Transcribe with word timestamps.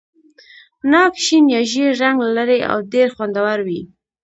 ناک 0.91 1.13
شین 1.23 1.45
یا 1.53 1.61
ژېړ 1.71 1.91
رنګ 2.01 2.17
لري 2.37 2.59
او 2.71 2.77
ډېر 2.93 3.07
خوندور 3.15 3.57
وي. 3.67 3.81